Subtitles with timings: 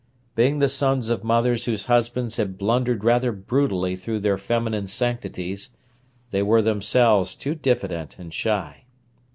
[0.33, 5.75] Being the sons of mothers whose husbands had blundered rather brutally through their feminine sanctities,
[6.31, 8.85] they were themselves too diffident and shy.